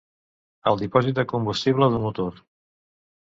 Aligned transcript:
El 0.69 0.77
dipòsit 0.83 1.19
de 1.19 1.25
combustible 1.33 1.91
d'un 1.91 2.05
motor. 2.07 2.39